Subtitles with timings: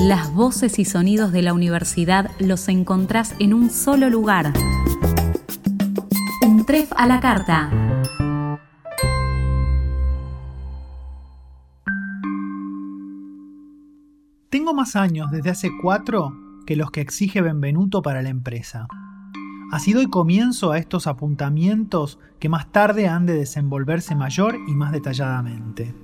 [0.00, 4.52] Las voces y sonidos de la universidad los encontrás en un solo lugar.
[6.42, 7.70] Un tref a la carta.
[14.50, 16.36] Tengo más años desde hace cuatro
[16.66, 18.88] que los que exige Benvenuto para la empresa.
[19.72, 24.92] Así doy comienzo a estos apuntamientos que más tarde han de desenvolverse mayor y más
[24.92, 25.94] detalladamente.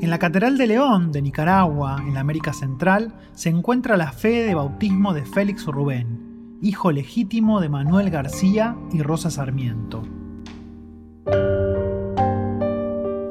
[0.00, 4.44] En la Catedral de León de Nicaragua, en la América Central, se encuentra la fe
[4.44, 10.04] de bautismo de Félix Rubén, hijo legítimo de Manuel García y Rosa Sarmiento.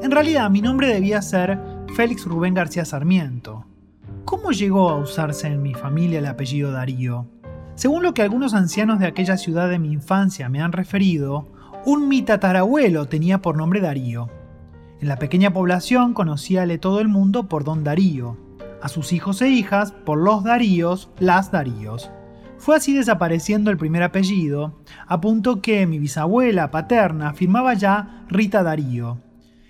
[0.02, 1.58] En realidad mi nombre debía ser
[1.96, 3.64] Félix Rubén García Sarmiento.
[4.26, 7.30] ¿Cómo llegó a usarse en mi familia el apellido Darío?
[7.76, 11.48] Según lo que algunos ancianos de aquella ciudad de mi infancia me han referido,
[11.86, 14.28] un mi tatarabuelo tenía por nombre Darío.
[15.00, 18.36] En la pequeña población conocíale todo el mundo por don Darío,
[18.82, 22.10] a sus hijos e hijas por los Daríos, las Daríos.
[22.58, 28.64] Fue así desapareciendo el primer apellido, a punto que mi bisabuela paterna firmaba ya Rita
[28.64, 29.18] Darío.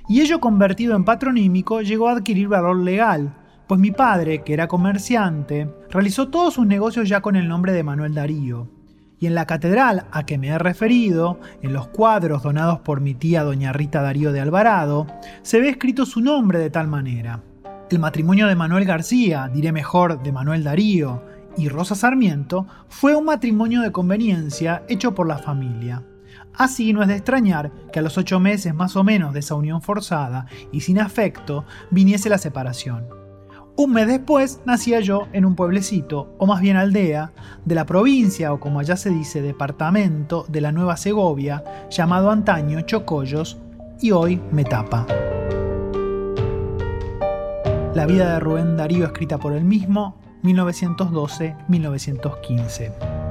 [0.09, 3.35] Y ello convertido en patronímico llegó a adquirir valor legal,
[3.67, 7.83] pues mi padre, que era comerciante, realizó todos sus negocios ya con el nombre de
[7.83, 8.78] Manuel Darío
[9.21, 13.15] y en la catedral a que me he referido, en los cuadros donados por mi
[13.15, 15.07] tía doña Rita Darío de Alvarado,
[15.43, 17.43] se ve escrito su nombre de tal manera.
[17.91, 21.23] El matrimonio de Manuel García, diré mejor de Manuel Darío,
[21.57, 26.05] y Rosa Sarmiento fue un matrimonio de conveniencia hecho por la familia.
[26.55, 29.55] Así no es de extrañar que a los ocho meses más o menos de esa
[29.55, 33.18] unión forzada y sin afecto viniese la separación.
[33.79, 37.31] Un mes después nacía yo en un pueblecito, o más bien aldea,
[37.65, 42.81] de la provincia, o como allá se dice, departamento de la Nueva Segovia, llamado antaño
[42.81, 43.59] Chocollos,
[44.01, 45.07] y hoy Metapa.
[47.95, 53.28] La vida de Rubén Darío escrita por él mismo, 1912-1915.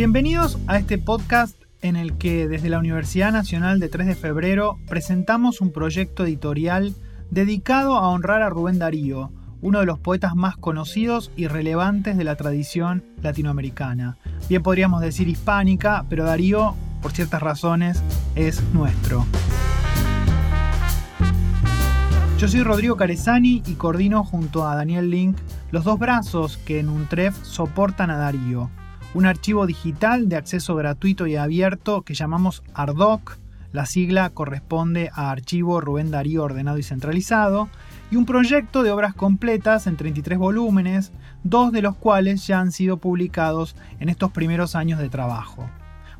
[0.00, 4.78] Bienvenidos a este podcast en el que desde la Universidad Nacional de 3 de Febrero
[4.88, 6.94] presentamos un proyecto editorial
[7.30, 9.30] dedicado a honrar a Rubén Darío,
[9.60, 14.16] uno de los poetas más conocidos y relevantes de la tradición latinoamericana.
[14.48, 18.02] Bien podríamos decir hispánica, pero Darío, por ciertas razones,
[18.36, 19.26] es nuestro.
[22.38, 25.36] Yo soy Rodrigo Carezani y coordino junto a Daniel Link
[25.70, 28.70] los dos brazos que en un TREF soportan a Darío
[29.14, 33.38] un archivo digital de acceso gratuito y abierto que llamamos ARDOC,
[33.72, 37.68] la sigla corresponde a Archivo Rubén Darío Ordenado y Centralizado,
[38.10, 41.12] y un proyecto de obras completas en 33 volúmenes,
[41.44, 45.70] dos de los cuales ya han sido publicados en estos primeros años de trabajo.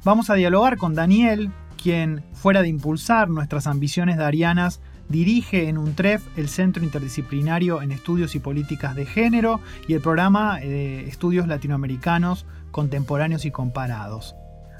[0.04, 6.22] Vamos a dialogar con Daniel, quien, fuera de impulsar nuestras ambiciones darianas, dirige en UNTREF
[6.38, 12.46] el Centro Interdisciplinario en Estudios y Políticas de Género y el programa de Estudios Latinoamericanos
[12.70, 14.36] contemporáneos y comparados.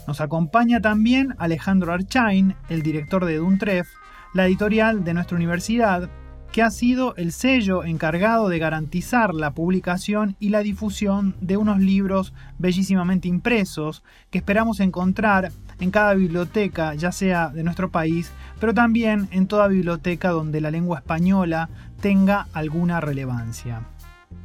[0.07, 3.89] Nos acompaña también Alejandro Archain, el director de Duntref,
[4.35, 6.09] la editorial de nuestra universidad,
[6.53, 11.79] que ha sido el sello encargado de garantizar la publicación y la difusión de unos
[11.79, 18.75] libros bellísimamente impresos que esperamos encontrar en cada biblioteca, ya sea de nuestro país, pero
[18.75, 21.69] también en toda biblioteca donde la lengua española
[22.01, 23.87] tenga alguna relevancia.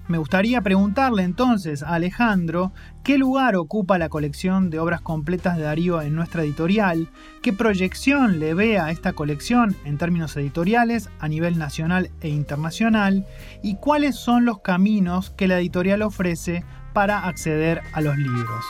[0.08, 2.72] Me gustaría preguntarle entonces a Alejandro
[3.04, 7.10] qué lugar ocupa la colección de obras completas de Darío en nuestra editorial,
[7.42, 13.26] qué proyección le ve a esta colección en términos editoriales a nivel nacional e internacional
[13.64, 16.64] y cuáles son los caminos que la editorial ofrece
[16.94, 18.64] para acceder a los libros.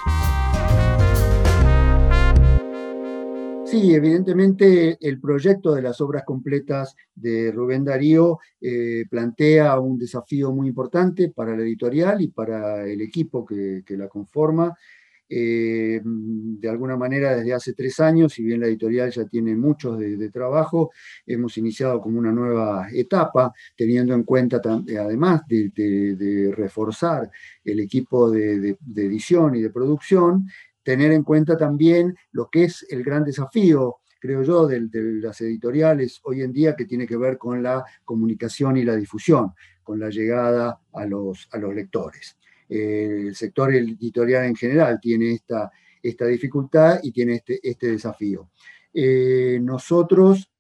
[3.76, 10.54] Sí, evidentemente el proyecto de las obras completas de Rubén Darío eh, plantea un desafío
[10.54, 14.74] muy importante para la editorial y para el equipo que, la conforma.
[15.28, 20.00] Eh, de alguna manera desde hace tres años, si bien la editorial ya tiene muchos
[20.00, 20.92] de, trabajo,
[21.26, 27.30] hemos iniciado como una nueva etapa, teniendo en cuenta además de, reforzar
[27.66, 30.48] el equipo de, edición y de producción,
[30.86, 34.88] tener en cuenta también lo que es el gran desafío, creo yo, de,
[35.20, 39.54] las editoriales hoy en día que tiene que ver con la comunicación y la difusión,
[39.84, 42.38] con la llegada a los, a los lectores.
[42.70, 45.72] El sector editorial en general tiene esta,
[46.04, 48.52] esta dificultad y tiene este, este desafío.
[48.94, 50.52] Eh, nosotros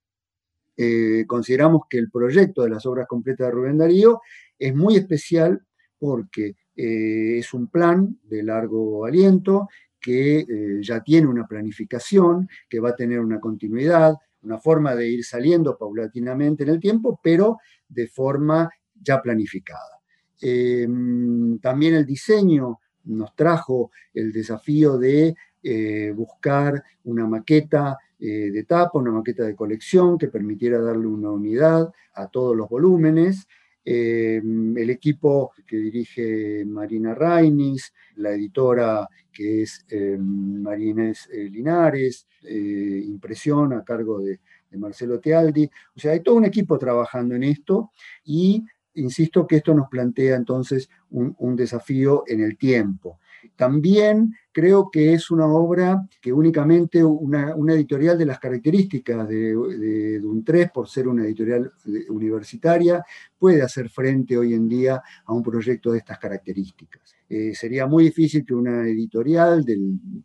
[0.75, 4.21] eh, consideramos que el proyecto de las obras completas de Rubén Darío
[4.57, 5.61] es muy especial
[5.99, 9.69] porque eh, es un plan de largo aliento
[10.05, 14.13] que eh, ya tiene una planificación, que va a tener una continuidad,
[14.43, 17.57] una forma de ir saliendo paulatinamente en el tiempo, pero
[17.89, 19.99] de forma ya planificada.
[20.39, 28.63] Em, también el diseño nos trajo el desafío de eh, buscar una maqueta eh, de
[28.63, 33.47] tapa, una maqueta de colección que permitiera darle una unidad a todos los volúmenes.
[33.87, 43.73] Em, el equipo que dirige Marina Rainis, la editora que es eh, Marines Linares, impresión
[43.73, 44.39] a cargo de,
[44.77, 45.69] Marcelo Tealdi.
[45.95, 47.91] O sea, hay todo un equipo trabajando en esto
[48.25, 48.65] y
[48.95, 53.19] insisto que esto nos plantea entonces un, desafío en el tiempo.
[53.55, 60.21] También creo que es una obra que únicamente una, editorial de las características de, de,
[60.25, 61.71] un 3, por ser una editorial
[62.09, 63.03] universitaria,
[63.37, 67.15] puede hacer frente hoy en día a un proyecto de estas características.
[67.27, 69.65] Eh, sería muy difícil que una editorial,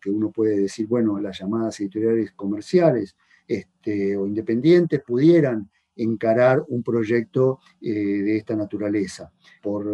[0.01, 5.71] que uno puede decir, bueno, las llamadas editoriales comerciales este, o independientes, pudieran
[6.03, 9.33] encarar un proyecto eh, de esta naturaleza,
[9.63, 9.87] por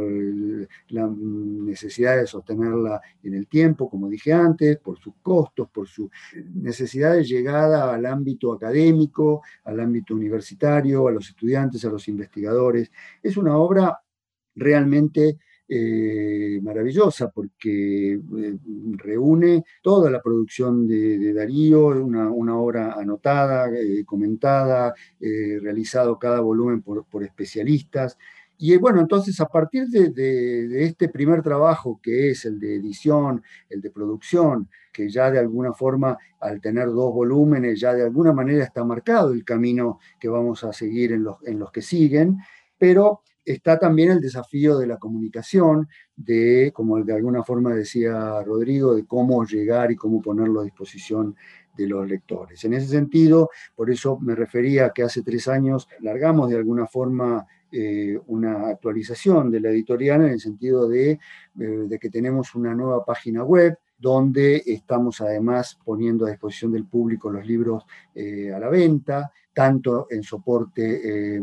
[0.88, 6.10] la necesidad de sostenerla en el tiempo, como dije antes, por sus costos, por su
[6.54, 12.90] necesidad de llegada al ámbito académico, al ámbito universitario, a los estudiantes, a los investigadores.
[13.22, 14.00] Es una obra
[14.54, 15.38] realmente
[15.68, 18.58] eh, maravillosa porque eh,
[18.98, 27.24] reúne toda la producción de, Darío, una, obra anotada, eh, comentada, realizado cada volumen por,
[27.24, 28.16] especialistas.
[28.58, 33.80] Y bueno, entonces a partir de, este primer trabajo, que es el de edición, el
[33.80, 38.62] de producción, que ya de alguna forma, al tener dos volúmenes, ya de alguna manera
[38.62, 42.38] está marcado el camino que vamos a seguir en los, en los que siguen,
[42.78, 48.94] pero está también el desafío de la comunicación, de, como de alguna forma decía Rodrigo,
[48.94, 51.36] de cómo llegar y cómo ponerlo a disposición
[51.76, 52.64] de los lectores.
[52.64, 57.46] En ese sentido, por eso me refería que hace tres años largamos de alguna forma
[57.70, 61.18] eh, una actualización de la editorial en el sentido de, eh,
[61.56, 67.30] de, que tenemos una nueva página web donde estamos además poniendo a disposición del público
[67.30, 67.84] los libros
[68.14, 71.40] eh, a la venta, tanto en soporte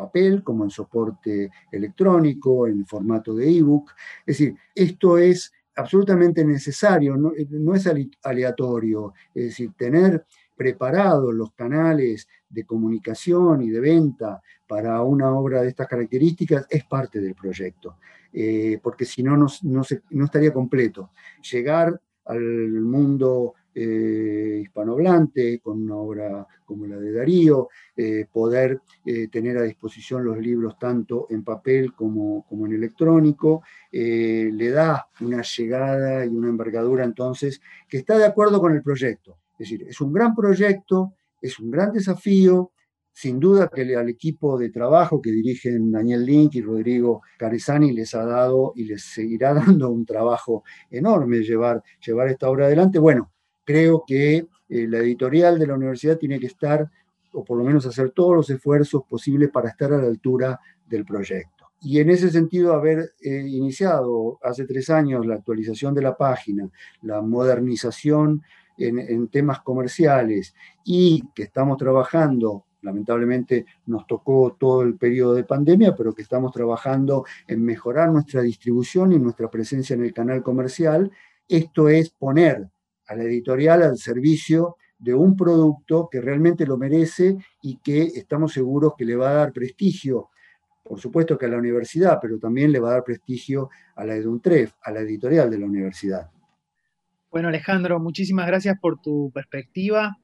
[0.00, 3.90] papel como en soporte electrónico, en formato de ebook.
[4.26, 7.32] Es decir, esto es absolutamente necesario, no,
[7.74, 7.88] es
[8.22, 10.24] aleatorio, es decir, tener
[10.56, 16.84] preparados los canales de comunicación y de venta para una obra de estas características es
[16.84, 17.96] parte del proyecto,
[18.32, 21.10] eh, porque si no, no, no estaría completo.
[21.50, 29.28] Llegar al mundo eh, hispanohablante, con una obra como la de Darío, eh, poder eh,
[29.28, 33.62] tener a disposición los libros tanto en papel como, como en electrónico,
[33.92, 39.38] le da una llegada y una envergadura entonces que está de acuerdo con el proyecto.
[39.52, 42.72] Es decir, es un gran proyecto, es un gran desafío,
[43.12, 48.14] sin duda que al equipo de trabajo que dirigen Daniel Link y Rodrigo Caresani les
[48.14, 52.98] ha dado y les seguirá dando un trabajo enorme llevar, llevar esta obra adelante.
[52.98, 53.32] Bueno,
[53.64, 54.46] creo que eh,
[54.88, 56.90] la editorial de la universidad tiene que estar,
[57.32, 60.58] o por lo menos hacer todos los esfuerzos posibles para estar a la altura
[60.88, 61.70] del proyecto.
[61.82, 66.68] Y en ese sentido, haber eh, iniciado hace tres años la actualización de la página,
[67.02, 68.42] la modernización
[68.76, 75.44] en, en temas comerciales y que estamos trabajando lamentablemente nos tocó todo el periodo de
[75.44, 80.42] pandemia, pero que estamos trabajando en mejorar nuestra distribución y nuestra presencia en el canal
[80.42, 81.10] comercial.
[81.48, 82.68] Esto es poner
[83.10, 88.52] a la editorial al servicio de un producto que realmente lo merece y que estamos
[88.52, 90.28] seguros que le va a dar prestigio,
[90.84, 94.14] por supuesto que a la universidad, pero también le va a dar prestigio a la
[94.14, 96.30] EDUNTREF, a la editorial de la universidad.
[97.32, 100.16] Bueno, Alejandro, muchísimas gracias por tu perspectiva.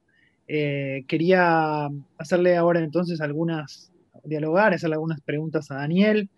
[0.47, 3.91] Eh, quería hacerle ahora entonces algunas,
[4.23, 6.29] dialogar, hacerle algunas preguntas a Daniel.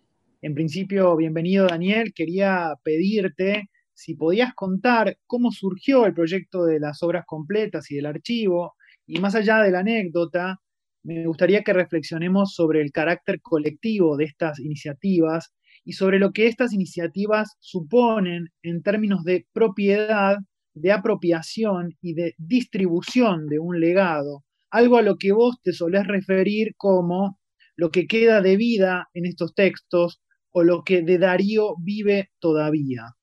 [0.41, 3.68] En principio, bienvenido Daniel, quería pedirte
[3.99, 8.75] si podías contar cómo surgió el proyecto de las obras completas y del archivo,
[9.05, 10.61] y más allá de la anécdota,
[11.03, 15.53] me gustaría que reflexionemos sobre el carácter colectivo de estas iniciativas
[15.83, 20.37] y sobre lo que estas iniciativas suponen en términos de propiedad,
[20.73, 26.07] de apropiación y de distribución de un legado, algo a lo que vos te solés
[26.07, 27.37] referir como
[27.75, 33.18] lo que queda de vida en estos textos o lo que de Darío vive todavía.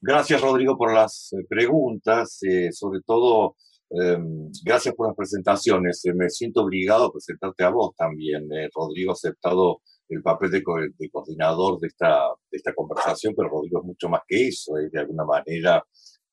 [0.00, 2.38] Gracias, Rodrigo, por las eh, preguntas.
[2.42, 3.56] Eh, sobre todo,
[3.90, 6.04] em, gracias por las presentaciones.
[6.04, 8.48] Eh, me siento obligado a presentarte a vos también.
[8.74, 14.08] Rodrigo ha aceptado el papel de, coordinador de esta, esta conversación, pero Rodrigo es mucho
[14.08, 15.84] más que eso, es de alguna manera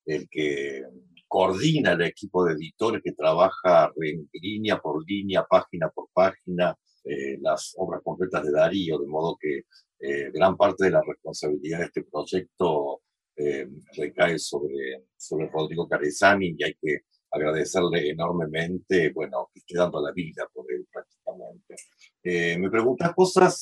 [0.06, 0.84] el que
[1.28, 7.38] coordina el equipo de editores que trabaja en línea por línea, página por página, eh,
[7.42, 9.64] las obras completas de Darío, de modo que
[10.00, 13.02] eh, gran parte de la responsabilidad de este proyecto
[13.36, 17.00] eh, recae sobre, sobre Rodrigo Carezani y hay que
[17.32, 22.60] agradecerle enormemente, bueno, que esté dando la vida por él prácticamente.
[22.60, 23.62] me preguntas cosas,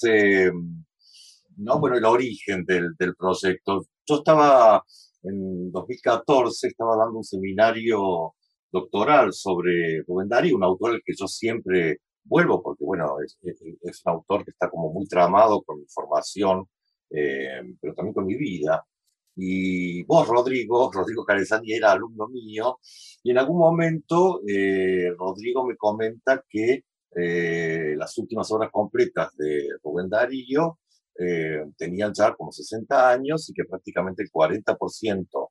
[1.58, 1.80] ¿no?
[1.80, 3.88] Bueno, el origen del, del proyecto.
[4.06, 4.84] Yo estaba
[5.24, 8.34] en 2014 estaba dando un seminario
[8.72, 13.38] doctoral sobre Rubén Darío, un autor al que yo siempre vuelvo, porque bueno, es,
[14.06, 16.66] un autor que está como muy tramado con mi formación,
[17.10, 18.86] eh, pero también con mi vida.
[19.36, 22.80] Y vos, Rodrigo, Rodrigo Carezani era alumno mío,
[23.24, 26.84] y en algún momento eh, Rodrigo me comenta que
[27.16, 30.80] eh, las últimas obras completas de Rubén Darío
[31.18, 35.50] eh, tenían ya como 60 años y que prácticamente el 40%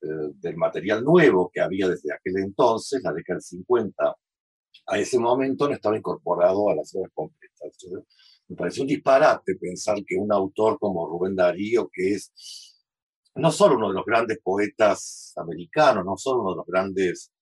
[0.00, 4.16] eh, del material nuevo que había desde aquel entonces, la década del 50,
[4.86, 7.72] a ese momento no estaba incorporado a las obras completas.
[8.48, 12.32] me pareció un disparate pensar que un autor como Rubén Darío, que es
[13.38, 17.32] no solo uno de los grandes poetas americanos, no solo uno de los grandes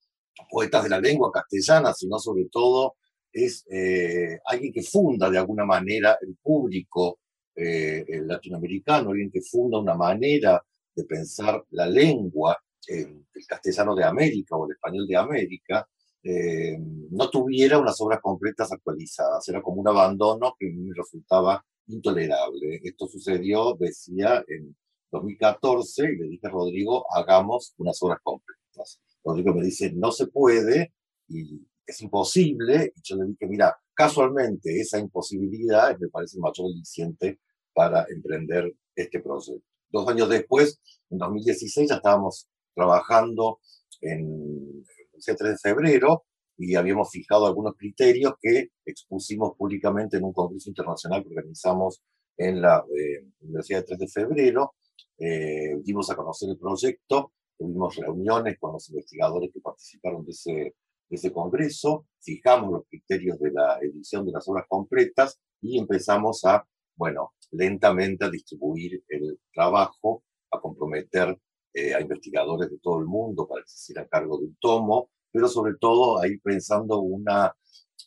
[0.51, 2.97] poetas de la lengua castellana, sino sobre todo
[3.33, 7.21] es eh, alguien que funda de alguna manera el público
[7.55, 10.63] eh, latinoamericano, alguien que funda una manera
[10.95, 15.87] de pensar la lengua, el castellano de América o el español de América,
[16.23, 16.77] eh,
[17.11, 19.47] no tuviera unas obras completas actualizadas.
[19.49, 22.81] Era como un abandono que me resultaba intolerable.
[22.83, 24.77] Esto sucedió, decía, en
[25.11, 29.01] 2014 y le dije a Rodrigo, hagamos unas obras completas.
[29.25, 30.93] Rodrigo me dice, no se puede
[31.29, 32.93] y es imposible.
[32.95, 37.41] Y yo le dije, mira, casualmente esa imposibilidad me parece mayor aliciente
[37.73, 39.61] para emprender este proceso.
[39.91, 43.61] Dos años después, en 2016, ya estábamos trabajando
[44.01, 44.85] en
[45.15, 46.25] el 3 de febrero
[46.59, 52.03] y habíamos fijado algunos criterios que expusimos públicamente en un congreso internacional que organizamos
[52.37, 54.75] en la eh, Universidad de 3 de febrero.
[55.19, 60.53] Eh, dimos a conocer el proyecto, tuvimos reuniones con los investigadores que participaron de ese,
[60.53, 60.75] de
[61.11, 66.67] ese congreso, fijamos los criterios de la edición de las obras completas y empezamos a
[66.97, 71.39] bueno, lentamente a distribuir el trabajo, a comprometer
[71.75, 75.11] eh, a investigadores de todo el mundo para que se hiciera cargo de un tomo,
[75.31, 77.55] pero sobre todo a ir pensando una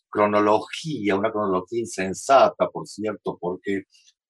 [0.09, 3.83] cronología, una cronología insensata, por cierto, porque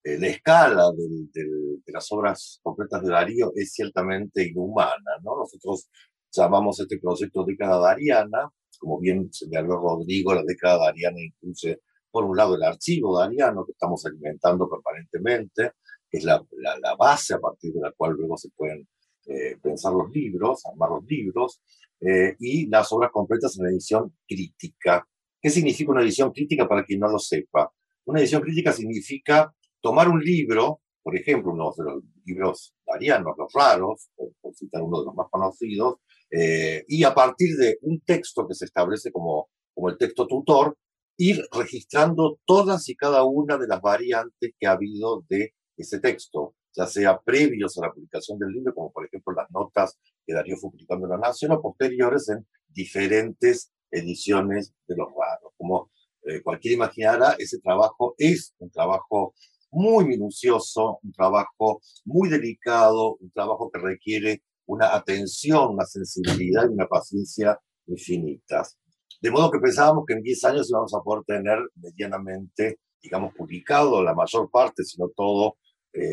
[0.03, 5.37] la escala de las obras completas de Darío es ciertamente inhumana, ¿no?
[5.37, 5.89] Nosotros
[6.31, 12.37] llamamos este proyecto década dariana, como bien señaló Rodrigo, la década dariana incluye por un
[12.37, 15.73] lado el archivo dariano que estamos alimentando permanentemente,
[16.09, 18.87] que es la, la, base a partir de la cual luego se pueden
[19.27, 21.61] eh, pensar los libros, armar los libros,
[22.01, 25.07] eh, y las obras completas en edición crítica.
[25.41, 27.71] ¿Qué significa una edición crítica para quien no lo sepa?
[28.05, 33.51] Una edición crítica significa tomar un libro, por ejemplo, uno de los libros darianos, los
[33.53, 35.95] raros, por, citar uno de los más conocidos,
[36.31, 40.77] eh, y a partir de un texto que se establece como, como el texto tutor,
[41.17, 46.55] ir registrando todas y cada una de las variantes que ha habido de ese texto,
[46.75, 50.55] ya sea previos a la publicación del libro, como por ejemplo las notas que Darío
[50.57, 55.53] fue publicando en La Nación, o posteriores en diferentes ediciones de los raros.
[55.57, 55.91] Como
[56.23, 59.33] eh, cualquiera imaginará, ese trabajo es un trabajo
[59.71, 66.73] muy minucioso, un trabajo muy delicado, un trabajo que requiere una atención, una sensibilidad y
[66.73, 68.77] una paciencia infinitas.
[69.21, 74.01] De modo que pensábamos que en 10 años íbamos a poder tener medianamente, digamos, publicado
[74.03, 75.57] la mayor parte, sino todo,
[75.93, 76.09] eh,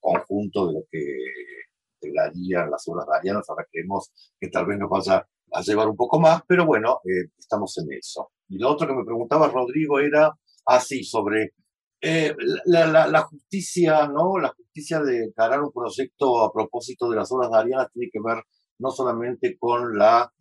[0.00, 3.48] conjunto de lo que darían las obras darianas.
[3.48, 7.30] Ahora creemos que tal vez nos vaya a llevar un poco más, pero bueno, eh,
[7.38, 8.30] estamos en eso.
[8.48, 10.32] Y lo otro que me preguntaba Rodrigo era
[10.66, 11.54] así, sobre
[12.02, 14.38] eh, la, justicia, ¿no?
[14.38, 18.42] La justicia de encarar un proyecto a propósito de las obras darianas tiene que ver
[18.78, 20.32] no solamente con la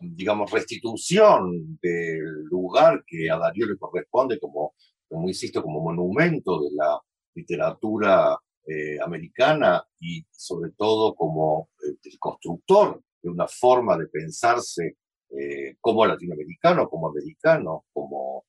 [0.00, 4.74] digamos, restitución del lugar que a Darío le corresponde como,
[5.08, 6.98] como insisto, como monumento de la
[7.34, 14.96] literatura eh, americana y sobre todo como eh, el constructor de una forma de pensarse
[15.80, 18.44] como latinoamericano, como americano, como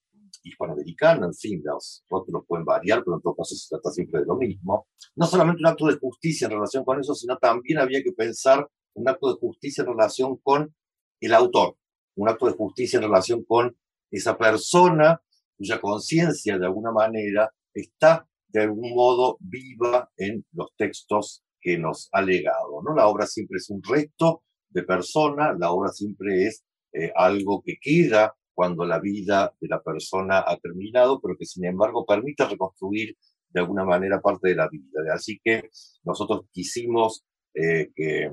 [0.45, 4.27] hispanoamericano, en fin, los rótulos pueden variar, pero en todo caso se trata siempre de
[4.27, 4.87] lo mismo.
[5.15, 8.67] No solamente un acto de justicia en relación con eso, sino también había que pensar
[8.93, 10.73] un acto de justicia en relación con
[11.19, 11.77] el autor,
[12.15, 13.75] un acto de justicia en relación con
[14.11, 15.21] esa persona
[15.57, 22.09] cuya conciencia de alguna manera está de algún modo viva en los textos que nos
[22.11, 22.81] ha legado.
[22.83, 22.95] ¿no?
[22.95, 27.75] La obra siempre es un resto de persona, la obra siempre es eh, algo que
[27.81, 33.15] queda cuando la vida de la persona ha terminado, pero que sin embargo permite reconstruir
[33.49, 35.13] de alguna manera parte de la vida.
[35.13, 35.69] Así que
[36.03, 38.31] nosotros quisimos eh, que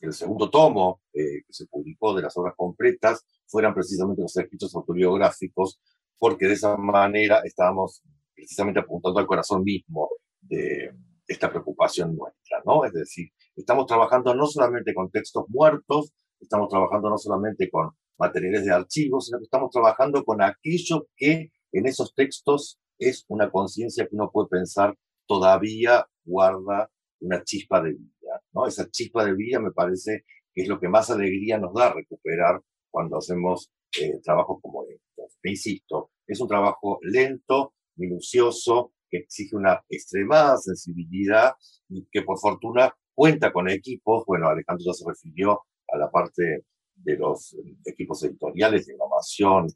[0.00, 4.74] el segundo tomo eh, que se publicó de las obras completas fueran precisamente los escritos
[4.74, 5.80] autobiográficos,
[6.18, 8.02] porque de esa manera estábamos
[8.34, 10.92] precisamente apuntando al corazón mismo de
[11.26, 12.84] esta preocupación nuestra, ¿no?
[12.84, 18.64] Es decir, estamos trabajando no solamente con textos muertos, estamos trabajando no solamente con materiales
[18.64, 24.06] de archivos, sino que estamos trabajando con aquello que en esos textos es una conciencia
[24.06, 26.90] que uno puede pensar todavía guarda
[27.20, 28.66] una chispa de vida, ¿no?
[28.66, 32.60] Esa chispa de vida me parece que es lo que más alegría nos da recuperar
[32.90, 35.38] cuando hacemos eh, trabajos como estos.
[35.42, 41.52] Me insisto, es un trabajo lento, minucioso, que exige una extremada sensibilidad
[41.88, 44.24] y que por fortuna cuenta con equipos.
[44.26, 46.64] Bueno, Alejandro ya se refirió a la parte
[47.04, 49.66] de los equipos editoriales de innovación,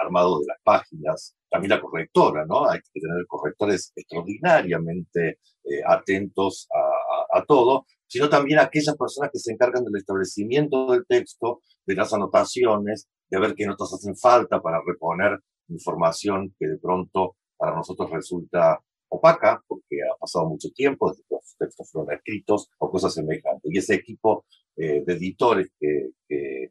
[0.00, 2.68] armado de las páginas, también la correctora, ¿no?
[2.68, 9.38] Hay que tener correctores extraordinariamente eh, atentos a, a, todo, sino también aquellas personas que
[9.38, 14.60] se encargan del establecimiento del texto, de las anotaciones, de ver qué notas hacen falta
[14.60, 15.38] para reponer
[15.68, 18.80] información que de pronto para nosotros resulta
[19.16, 23.70] opaca, porque ha pasado mucho tiempo desde que los textos fueron escritos o cosas semejantes.
[23.72, 26.70] Y ese equipo eh, de editores que, que,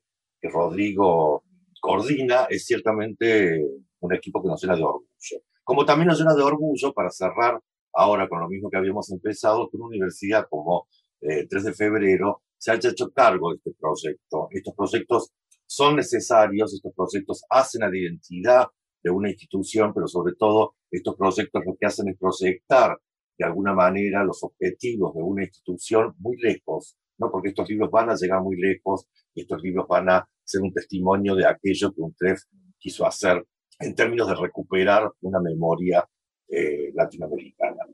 [0.50, 1.46] Rodrigo
[1.80, 3.64] coordina es ciertamente
[4.02, 5.42] un equipo que nos llena de orgullo.
[5.64, 7.62] Como también nos llena de orgullo, para cerrar
[7.94, 10.88] ahora con lo mismo que habíamos empezado, que una universidad como
[11.22, 14.48] 3 eh, de febrero se haya hecho cargo de este proyecto.
[14.52, 15.32] Estos proyectos
[15.66, 18.68] son necesarios, estos proyectos hacen a la identidad
[19.04, 22.98] de una institución, pero sobre todo estos proyectos lo que hacen es proyectar
[23.38, 27.32] de alguna manera los objetivos de una institución muy lejos, ¿no?
[27.32, 30.72] Porque estos libros van a llegar muy lejos y estos libros van a ser un
[30.72, 32.40] testimonio de aquello que un TREF
[32.78, 33.44] quiso hacer
[33.80, 36.08] en términos de recuperar una memoria
[36.48, 37.86] eh, latinoamericana.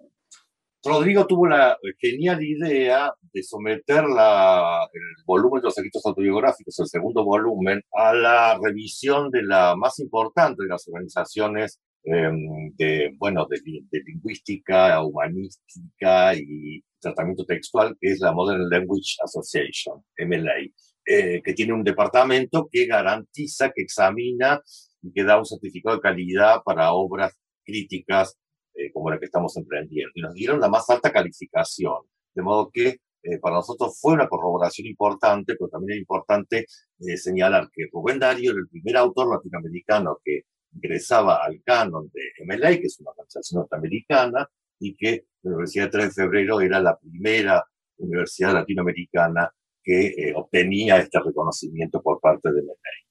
[0.83, 6.87] Rodrigo tuvo la genial idea de someter la, el volumen de los escritos autobiográficos, el
[6.87, 13.45] segundo volumen, a la revisión de la más importante de las organizaciones em, de, bueno,
[13.49, 13.59] de,
[14.05, 20.71] lingüística, humanística y tratamiento textual, que es la Modern Language Association, MLA,
[21.05, 24.61] eh, que tiene un departamento que garantiza, que examina
[25.01, 28.37] y que da un certificado de calidad para obras críticas
[28.75, 30.11] eh, como la que estamos emprendiendo.
[30.15, 32.03] Y nos dieron la más alta calificación,
[32.33, 36.65] de modo que eh, para nosotros fue una corroboración importante, pero también es importante
[36.99, 42.45] eh, señalar que Rubén Darío era el primer autor latinoamericano que ingresaba al canon de
[42.45, 44.47] MLA, que es una organización norteamericana,
[44.79, 47.65] y que la Universidad de 3 de Febrero era la primera
[47.97, 49.51] universidad latinoamericana
[49.83, 53.09] que obtenía este reconocimiento por parte de MLA.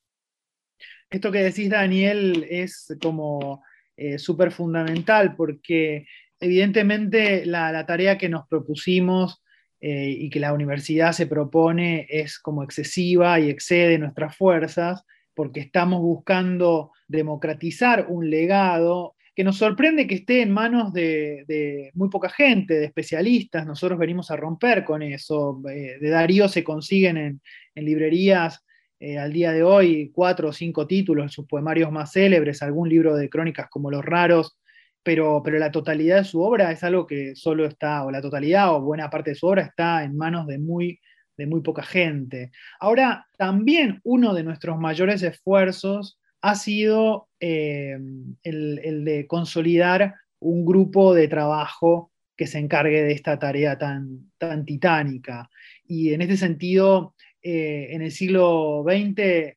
[1.10, 3.62] Esto que decís, Daniel, es como
[4.00, 6.06] eh, súper fundamental porque
[6.38, 9.42] evidentemente la, tarea que nos propusimos
[9.80, 15.58] eh, y que la universidad se propone es como excesiva y excede nuestras fuerzas porque
[15.58, 22.28] estamos buscando democratizar un legado que nos sorprende que esté en manos de, muy poca
[22.28, 23.66] gente, de especialistas.
[23.66, 25.60] Nosotros venimos a romper con eso.
[25.68, 27.40] Eh, de Darío se consiguen en,
[27.74, 28.64] en librerías
[29.00, 33.16] eh, al día de hoy cuatro o cinco títulos, sus poemarios más célebres, algún libro
[33.16, 34.58] de crónicas como Los Raros,
[35.02, 38.74] pero, pero la totalidad de su obra es algo que solo está, o la totalidad
[38.74, 41.00] o buena parte de su obra está en manos de muy,
[41.36, 42.50] de muy poca gente.
[42.80, 47.96] Ahora, también uno de nuestros mayores esfuerzos ha sido eh,
[48.42, 54.30] el, el de consolidar un grupo de trabajo que se encargue de esta tarea tan,
[54.38, 55.50] tan titánica.
[55.84, 59.56] Y en este sentido, eh, en el siglo XX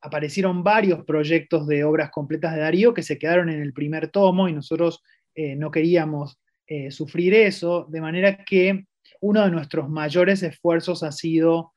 [0.00, 4.48] aparecieron varios proyectos de obras completas de Darío que se quedaron en el primer tomo
[4.48, 5.02] y nosotros
[5.34, 8.86] eh, no queríamos eh, sufrir eso, de manera que
[9.20, 11.72] uno de nuestros mayores esfuerzos ha sido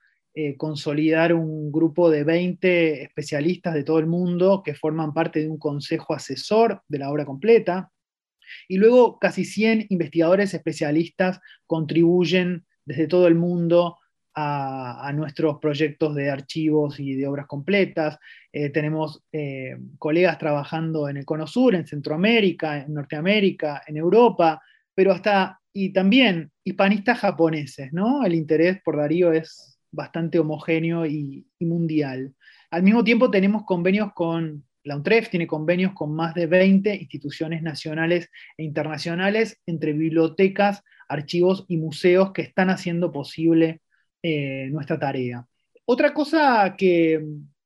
[0.58, 5.60] consolidar un grupo de 20 especialistas de todo el mundo que forman parte de un
[5.60, 7.92] consejo asesor de la obra completa.
[8.68, 13.98] Y luego casi 100 investigadores especialistas contribuyen desde todo el mundo
[14.36, 18.18] a, nuestros proyectos de archivos y de obras completas.
[18.52, 24.62] Eh, tenemos eh, colegas trabajando en el Cono Sur, en Centroamérica, en Norteamérica, en Europa,
[24.96, 28.26] pero hasta, y también hispanistas japoneses, ¿no?
[28.26, 32.34] El interés por Darío es bastante homogéneo y, mundial.
[32.72, 37.62] Al mismo tiempo tenemos convenios con la UNTREF tiene convenios con más de 20 instituciones
[37.62, 43.80] nacionales e internacionales entre bibliotecas, archivos y museos que están haciendo posible
[44.26, 45.46] eh, nuestra tarea.
[45.86, 47.22] Otra cosa que,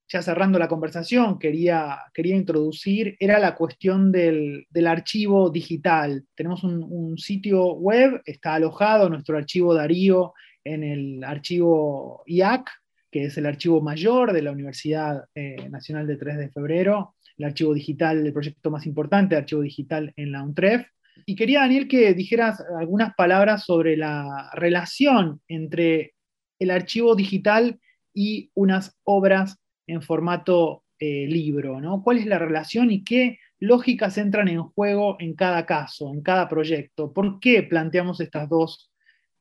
[0.08, 6.26] ya cerrando la conversación, quería, quería introducir era la cuestión del, archivo digital.
[6.34, 12.72] Tenemos un, sitio web, está alojado nuestro archivo Darío en el archivo IAC,
[13.12, 17.46] que es el archivo mayor de la Universidad eh, Nacional de 3 de Febrero, el
[17.46, 20.88] archivo digital, el proyecto más importante, el archivo digital en la UNTREF.
[21.26, 26.14] Y quería, Daniel, que dijeras algunas palabras sobre la relación entre
[26.60, 27.80] el archivo digital
[28.14, 32.02] y unas obras en formato eh, libro, ¿no?
[32.04, 36.50] ¿Cuál es la relación y qué lógicas entran en juego en cada caso, en cada
[36.50, 37.14] proyecto?
[37.14, 38.92] ¿Por qué planteamos estas dos,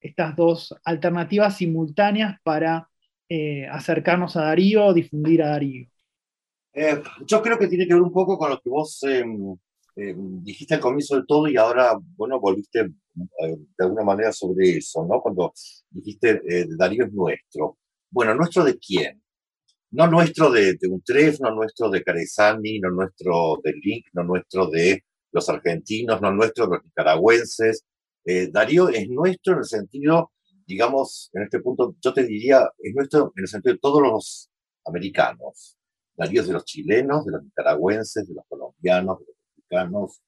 [0.01, 2.89] estas dos alternativas simultáneas para
[3.29, 5.89] eh, acercarnos a Darío, difundir a Darío?
[6.75, 9.57] Eh, yo creo que tiene que ver un poco con lo que vos em,
[9.97, 15.07] em, dijiste al comienzo de todo y ahora, bueno, volviste de alguna manera sobre eso,
[15.07, 15.21] ¿no?
[15.21, 15.53] Cuando
[15.91, 16.43] dijiste
[16.77, 17.79] Darío es nuestro.
[18.11, 19.23] Bueno, ¿nuestro de quién?
[19.97, 24.67] no nuestro de, de Utrecht, no nuestro de Caresani, no nuestro de Link, no nuestro
[24.69, 27.85] de los argentinos, no nuestro de los nicaragüenses.
[28.25, 30.33] Eh, Darío es nuestro en el sentido,
[30.67, 34.51] digamos, en este punto, yo te diría, es nuestro en el sentido de todos los
[34.85, 35.77] americanos.
[36.17, 40.21] Darío es de los chilenos, de los nicaragüenses, de los colombianos, de los mexicanos,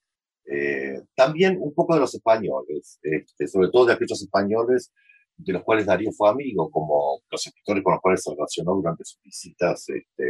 [0.50, 4.92] eh, también un poco de los españoles, este, sobre todo de aquellos españoles
[5.36, 9.04] de los cuales Darío fue amigo, como los escritores con los cuales se relacionó durante
[9.04, 10.24] sus visitas este,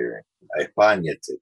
[0.57, 1.41] a España, etc.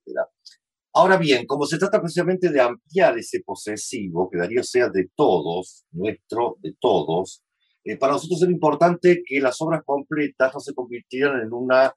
[0.93, 5.85] Ahora bien, como se trata precisamente de ampliar ese posesivo, que Darío sea de todos,
[5.91, 7.43] nuestro, de todos,
[7.83, 11.93] eh, para nosotros es importante que las obras completas no se convirtieran en una,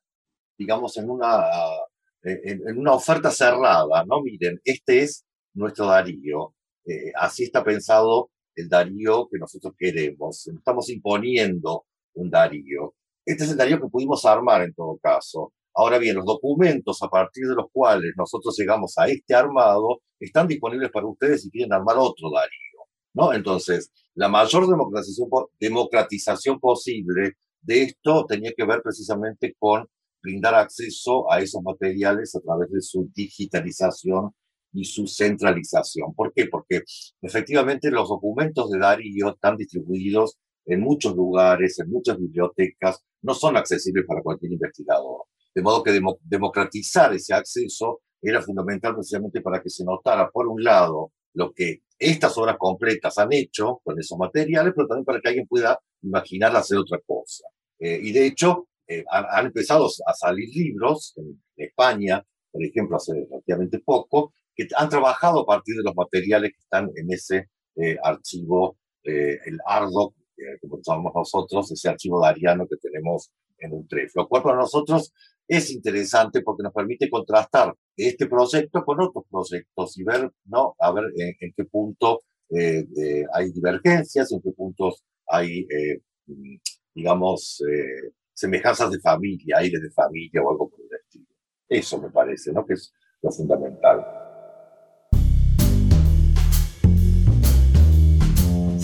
[0.58, 1.44] digamos, en una,
[2.22, 4.22] en, en una oferta cerrada, ¿no?
[4.22, 6.54] Miren, este es nuestro Darío.
[6.90, 10.48] Eh, así está pensado el Darío que nosotros queremos.
[10.48, 12.94] Estamos imponiendo un Darío.
[13.24, 15.52] Este es el Darío que pudimos armar en todo caso.
[15.72, 20.48] Ahora bien, los documentos a partir de los cuales nosotros llegamos a este armado están
[20.48, 22.88] disponibles para ustedes si quieren armar otro Darío.
[23.14, 23.32] ¿no?
[23.32, 25.28] Entonces, la mayor democratización,
[25.60, 29.86] democratización posible de esto tenía que ver precisamente con
[30.20, 34.32] brindar acceso a esos materiales a través de su digitalización
[34.72, 36.14] y su centralización.
[36.14, 36.46] ¿Por qué?
[36.46, 36.82] Porque
[37.20, 43.56] efectivamente los documentos de Darío están distribuidos en muchos lugares, en muchas bibliotecas, no son
[43.56, 45.24] accesibles para cualquier investigador.
[45.54, 50.62] De modo que democratizar ese acceso era fundamental precisamente para que se notara, por un
[50.62, 55.28] lado, lo que estas obras completas han hecho con esos materiales, pero también para que
[55.28, 57.44] alguien pueda imaginar hacer otra cosa.
[57.78, 62.96] Eh, y de hecho, eh, han, han, empezado a salir libros en España, por ejemplo,
[62.96, 64.32] hace relativamente poco,
[64.76, 69.58] han trabajado a partir de los materiales que están en ese eh, archivo, eh, el
[69.66, 70.14] ARDOC,
[70.62, 75.12] como llamamos nosotros, ese archivo dariano que tenemos en un TREF, lo cual para nosotros
[75.46, 80.74] es interesante porque nos permite contrastar este proyecto con otros proyectos y ver, ¿no?
[80.94, 82.86] Ver en, qué punto eh,
[83.34, 85.66] hay divergencias, en qué puntos hay,
[86.94, 87.62] digamos,
[88.32, 91.26] semejanzas de familia, aire de familia o algo por el estilo.
[91.68, 92.64] Eso me parece, ¿no?
[92.64, 92.92] Que es
[93.22, 94.19] lo fundamental.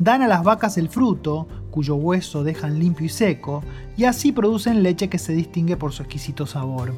[0.00, 3.62] Dan a las vacas el fruto, cuyo hueso dejan limpio y seco,
[3.96, 6.92] y así producen leche que se distingue por su exquisito sabor.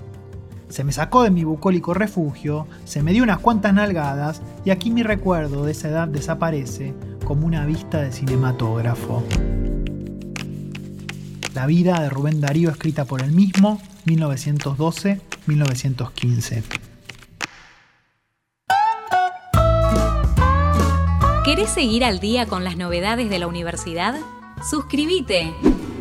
[0.71, 4.91] Se me sacó de mi bucólico refugio, se me dio unas cuantas nalgadas y aquí
[4.91, 6.95] mi recuerdo de esa edad desaparece
[7.27, 9.23] como una vista de cinematógrafo.
[11.55, 16.63] La vida de Rubén Darío escrita por él mismo, 1912-1915.
[21.45, 24.19] ¿Querés seguir al día con las novedades de la universidad?
[24.63, 25.55] Suscríbete.